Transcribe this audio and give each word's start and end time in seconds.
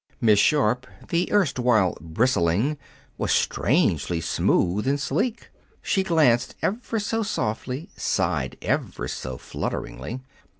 Miss 0.19 0.39
Sharp, 0.39 0.87
the 1.09 1.31
erstwhile 1.31 1.95
bristling, 2.01 2.79
was 3.19 3.31
strangely 3.31 4.19
smooth 4.19 4.87
and 4.87 4.99
sleek. 4.99 5.51
She 5.83 6.01
glanced 6.01 6.55
ever 6.63 6.97
so 6.99 7.21
softly, 7.21 7.91
sighed 7.95 8.57
ever 8.63 9.07
so 9.07 9.37
flutteringly. 9.37 10.21